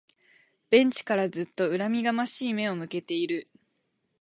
[0.71, 3.47] ベンチからずっと恨みがましい目を向けている